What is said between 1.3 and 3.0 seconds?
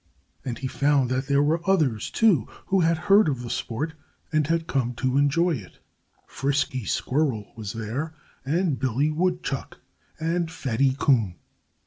were others, too, who had